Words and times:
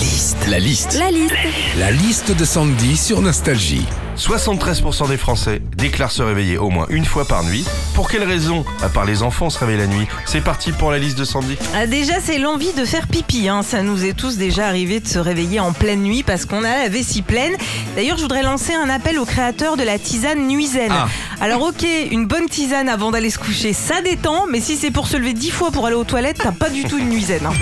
liste. 0.00 0.36
La 0.48 0.58
liste. 0.58 0.96
La 0.98 1.10
liste. 1.10 1.34
La 1.78 1.90
liste 1.90 2.32
de 2.36 2.44
Sandy 2.44 2.96
sur 2.96 3.20
Nostalgie. 3.20 3.84
73% 4.16 5.08
des 5.08 5.16
Français 5.16 5.62
déclarent 5.78 6.10
se 6.12 6.22
réveiller 6.22 6.58
au 6.58 6.68
moins 6.68 6.86
une 6.90 7.06
fois 7.06 7.24
par 7.26 7.42
nuit. 7.42 7.64
Pour 7.94 8.10
quelle 8.10 8.24
raison? 8.24 8.64
À 8.82 8.88
part 8.90 9.06
les 9.06 9.22
enfants 9.22 9.48
se 9.48 9.58
réveillent 9.58 9.78
la 9.78 9.86
nuit. 9.86 10.06
C'est 10.26 10.42
parti 10.42 10.72
pour 10.72 10.90
la 10.90 10.98
liste 10.98 11.16
de 11.18 11.24
Sandy. 11.24 11.56
Ah, 11.74 11.86
déjà, 11.86 12.14
c'est 12.22 12.38
l'envie 12.38 12.72
de 12.74 12.84
faire 12.84 13.06
pipi. 13.06 13.48
hein. 13.48 13.62
Ça 13.62 13.82
nous 13.82 14.04
est 14.04 14.12
tous 14.12 14.36
déjà 14.36 14.66
arrivé 14.66 15.00
de 15.00 15.08
se 15.08 15.18
réveiller 15.18 15.60
en 15.60 15.72
pleine 15.72 16.02
nuit 16.02 16.22
parce 16.22 16.44
qu'on 16.44 16.64
a 16.64 16.78
la 16.82 16.88
vessie 16.88 17.22
pleine. 17.22 17.52
D'ailleurs, 17.96 18.16
je 18.18 18.22
voudrais 18.22 18.42
lancer 18.42 18.74
un 18.74 18.90
appel 18.90 19.18
aux 19.18 19.24
créateurs 19.24 19.76
de 19.78 19.82
la 19.84 19.98
tisane 19.98 20.46
nuisaine. 20.46 20.92
Ah. 20.92 21.08
Alors, 21.40 21.62
ok, 21.62 21.86
une 22.10 22.26
bonne 22.26 22.46
tisane 22.48 22.88
avant 22.90 23.10
d'aller 23.10 23.30
se 23.30 23.38
coucher, 23.38 23.72
ça 23.72 24.02
détend, 24.02 24.44
mais 24.50 24.60
si 24.60 24.76
c'est 24.76 24.90
pour 24.90 25.06
se 25.08 25.16
lever 25.16 25.32
dix 25.32 25.50
fois 25.50 25.70
pour 25.70 25.86
aller 25.86 25.96
aux 25.96 26.04
toilettes, 26.04 26.40
t'as 26.42 26.52
pas 26.52 26.68
du 26.68 26.84
tout 26.84 26.98
une 26.98 27.08
nuisaine. 27.08 27.46
hein. 27.46 27.52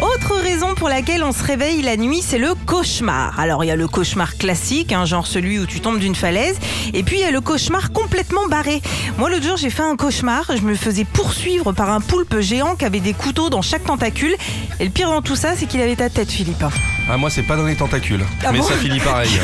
Autre 0.00 0.36
raison 0.36 0.74
pour 0.76 0.88
laquelle 0.88 1.24
on 1.24 1.32
se 1.32 1.42
réveille 1.42 1.82
la 1.82 1.96
nuit, 1.96 2.22
c'est 2.22 2.38
le 2.38 2.54
cauchemar. 2.66 3.38
Alors, 3.40 3.64
il 3.64 3.66
y 3.66 3.70
a 3.72 3.76
le 3.76 3.88
cauchemar 3.88 4.36
classique, 4.36 4.92
hein, 4.92 5.04
genre 5.04 5.26
celui 5.26 5.58
où 5.58 5.66
tu 5.66 5.80
tombes 5.80 5.98
d'une 5.98 6.14
falaise, 6.14 6.56
et 6.94 7.02
puis 7.02 7.16
il 7.16 7.22
y 7.22 7.24
a 7.24 7.32
le 7.32 7.40
cauchemar 7.40 7.90
complètement 7.90 8.46
barré. 8.46 8.80
Moi, 9.18 9.28
l'autre 9.28 9.42
jour, 9.44 9.56
j'ai 9.56 9.70
fait 9.70 9.82
un 9.82 9.96
cauchemar. 9.96 10.44
Je 10.54 10.62
me 10.62 10.76
faisais 10.76 11.04
poursuivre 11.04 11.72
par 11.72 11.90
un 11.90 12.00
poulpe 12.00 12.38
géant 12.38 12.76
qui 12.76 12.84
avait 12.84 13.00
des 13.00 13.12
couteaux 13.12 13.50
dans 13.50 13.62
chaque 13.62 13.82
tentacule. 13.84 14.36
Et 14.78 14.84
le 14.84 14.90
pire 14.90 15.10
dans 15.10 15.22
tout 15.22 15.34
ça, 15.34 15.56
c'est 15.56 15.66
qu'il 15.66 15.80
avait 15.80 15.96
ta 15.96 16.10
tête, 16.10 16.30
Philippe. 16.30 16.64
Ah, 17.10 17.16
moi, 17.16 17.28
c'est 17.28 17.42
pas 17.42 17.56
dans 17.56 17.66
les 17.66 17.74
tentacules. 17.74 18.24
Ah 18.44 18.52
mais 18.52 18.58
bon 18.58 18.64
ça 18.64 18.76
finit 18.76 19.00
pareil. 19.00 19.30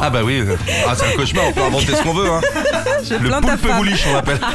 ah, 0.00 0.10
bah 0.10 0.22
oui. 0.24 0.42
Ah, 0.88 0.94
c'est 0.96 1.06
un 1.06 1.16
cauchemar, 1.16 1.44
on 1.48 1.52
peut 1.52 1.62
inventer 1.62 1.94
ce 1.94 2.02
qu'on 2.02 2.14
veut. 2.14 2.28
Hein. 2.28 2.40
Je 3.08 3.14
Le 3.14 3.30
poulpe 3.30 3.76
bouliche, 3.76 4.04
on 4.08 4.14
l'appelle. 4.14 4.40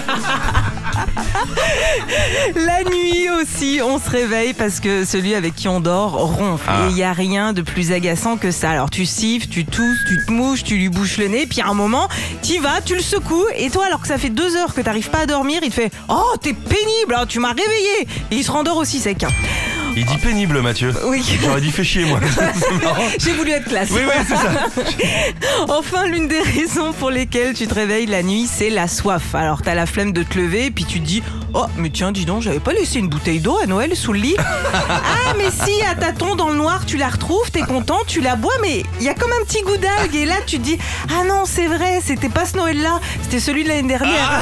La 2.55 2.83
nuit 2.83 3.29
aussi, 3.29 3.79
on 3.83 3.99
se 3.99 4.09
réveille 4.09 4.53
parce 4.53 4.79
que 4.79 5.05
celui 5.05 5.35
avec 5.35 5.55
qui 5.55 5.67
on 5.67 5.79
dort 5.79 6.13
ronfle. 6.13 6.65
Ah. 6.67 6.85
Et 6.85 6.89
il 6.89 6.95
n'y 6.95 7.03
a 7.03 7.13
rien 7.13 7.53
de 7.53 7.61
plus 7.61 7.91
agaçant 7.91 8.37
que 8.37 8.51
ça. 8.51 8.71
Alors 8.71 8.89
tu 8.89 9.05
siffles, 9.05 9.47
tu 9.47 9.65
tousses, 9.65 9.99
tu 10.07 10.25
te 10.25 10.31
mouches, 10.31 10.63
tu 10.63 10.77
lui 10.77 10.89
bouches 10.89 11.17
le 11.17 11.27
nez, 11.27 11.47
puis 11.47 11.61
à 11.61 11.67
un 11.67 11.73
moment, 11.73 12.07
tu 12.41 12.59
vas, 12.59 12.81
tu 12.81 12.95
le 12.95 13.01
secoues, 13.01 13.45
et 13.55 13.69
toi, 13.69 13.85
alors 13.85 14.01
que 14.01 14.07
ça 14.07 14.17
fait 14.17 14.29
deux 14.29 14.55
heures 14.55 14.73
que 14.73 14.81
t'arrives 14.81 15.09
pas 15.09 15.19
à 15.19 15.25
dormir, 15.25 15.59
il 15.63 15.69
te 15.69 15.75
fait 15.75 15.91
Oh, 16.09 16.33
t'es 16.41 16.53
pénible, 16.53 17.15
hein, 17.15 17.25
tu 17.27 17.39
m'as 17.39 17.53
réveillé 17.53 18.07
Et 18.31 18.35
il 18.35 18.43
se 18.43 18.51
rendort 18.51 18.77
aussi 18.77 18.99
sec. 18.99 19.25
Il 19.99 20.05
dit 20.05 20.17
pénible, 20.17 20.61
Mathieu. 20.61 20.93
Oui. 21.05 21.23
J'aurais 21.41 21.59
dit 21.59 21.71
fait 21.71 21.83
chier, 21.83 22.05
moi. 22.05 22.19
C'est 22.53 22.83
marrant. 22.83 23.07
J'ai 23.17 23.33
voulu 23.33 23.49
être 23.49 23.65
classe. 23.65 23.89
Oui, 23.89 24.01
oui, 24.05 24.25
c'est 24.27 24.35
ça. 24.35 24.51
Enfin, 25.69 26.05
l'une 26.05 26.27
des 26.27 26.39
raisons 26.39 26.93
pour 26.93 27.09
lesquelles 27.09 27.55
tu 27.55 27.65
te 27.65 27.73
réveilles 27.73 28.05
la 28.05 28.21
nuit, 28.21 28.47
c'est 28.47 28.69
la 28.69 28.87
soif. 28.87 29.33
Alors, 29.33 29.63
t'as 29.63 29.73
la 29.73 29.87
flemme 29.87 30.13
de 30.13 30.21
te 30.21 30.37
lever, 30.37 30.69
puis 30.69 30.85
tu 30.85 30.99
te 30.99 31.05
dis 31.05 31.23
Oh, 31.55 31.65
mais 31.77 31.89
tiens, 31.89 32.11
dis 32.11 32.25
donc, 32.25 32.43
j'avais 32.43 32.59
pas 32.59 32.73
laissé 32.73 32.99
une 32.99 33.09
bouteille 33.09 33.39
d'eau 33.39 33.57
à 33.57 33.65
Noël 33.65 33.95
sous 33.95 34.13
le 34.13 34.19
lit. 34.19 34.35
ah, 34.73 35.33
mais 35.35 35.49
si, 35.49 35.81
à 35.81 35.95
tâtons 35.95 36.35
dans 36.35 36.49
le 36.49 36.57
noir, 36.57 36.85
tu 36.85 36.97
la 36.97 37.09
retrouves, 37.09 37.49
t'es 37.49 37.61
content, 37.61 37.97
tu 38.05 38.21
la 38.21 38.35
bois, 38.35 38.53
mais 38.61 38.83
il 38.99 39.05
y 39.05 39.09
a 39.09 39.15
comme 39.15 39.31
un 39.31 39.43
petit 39.45 39.63
goût 39.63 39.77
d'algue. 39.77 40.15
Et 40.15 40.25
là, 40.25 40.35
tu 40.45 40.59
te 40.59 40.63
dis 40.63 40.77
Ah 41.09 41.23
non, 41.23 41.45
c'est 41.45 41.67
vrai, 41.67 42.01
c'était 42.05 42.29
pas 42.29 42.45
ce 42.45 42.55
Noël-là, 42.55 42.99
c'était 43.23 43.39
celui 43.39 43.63
de 43.63 43.69
l'année 43.69 43.87
dernière. 43.87 44.41